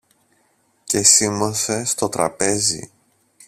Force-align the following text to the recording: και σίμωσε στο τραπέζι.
και 0.83 1.03
σίμωσε 1.03 1.83
στο 1.85 2.09
τραπέζι. 2.09 2.91